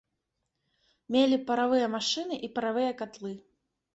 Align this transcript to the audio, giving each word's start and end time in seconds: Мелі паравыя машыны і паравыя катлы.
Мелі 1.15 1.37
паравыя 1.49 1.91
машыны 1.97 2.35
і 2.47 2.51
паравыя 2.55 2.95
катлы. 3.03 3.33